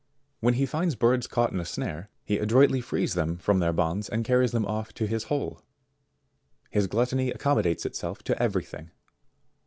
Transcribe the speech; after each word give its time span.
When 0.39 0.55
he 0.55 0.65
finds 0.65 0.95
birds 0.95 1.27
caught 1.27 1.51
in 1.53 1.59
a 1.59 1.63
snare, 1.63 2.09
he 2.25 2.39
adroitly 2.39 2.81
frees 2.81 3.13
them 3.13 3.37
from 3.37 3.59
their 3.59 3.71
bonds 3.71 4.09
and 4.09 4.25
carries 4.25 4.49
them 4.51 4.65
off 4.65 4.93
to 4.95 5.05
his 5.05 5.25
hole. 5.25 5.61
His 6.71 6.87
gluttony 6.87 7.29
accommodates 7.29 7.85
itself 7.85 8.23
to 8.23 8.41
everything. 8.41 8.89